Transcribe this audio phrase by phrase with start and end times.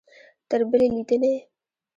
[0.49, 1.35] تر بلې لیدنې؟